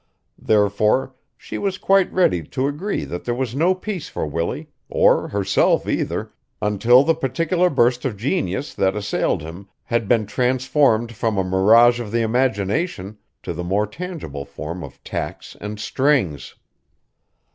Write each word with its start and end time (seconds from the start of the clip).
Therefore 0.41 1.13
she 1.37 1.59
was 1.59 1.77
quite 1.77 2.11
ready 2.11 2.41
to 2.41 2.65
agree 2.67 3.05
that 3.05 3.23
there 3.23 3.35
was 3.35 3.53
no 3.53 3.75
peace 3.75 4.09
for 4.09 4.25
Willie, 4.25 4.67
or 4.89 5.27
herself 5.27 5.87
either, 5.87 6.33
until 6.59 7.03
the 7.03 7.13
particular 7.13 7.69
burst 7.69 8.03
of 8.03 8.17
genius 8.17 8.73
that 8.73 8.95
assailed 8.95 9.43
him 9.43 9.69
had 9.83 10.07
been 10.07 10.25
transformed 10.25 11.11
from 11.15 11.37
a 11.37 11.43
mirage 11.43 11.99
of 11.99 12.09
the 12.11 12.21
imagination 12.21 13.19
to 13.43 13.53
the 13.53 13.63
more 13.63 13.85
tangible 13.85 14.43
form 14.43 14.83
of 14.83 15.03
tacks 15.03 15.55
and 15.61 15.79
strings. 15.79 16.55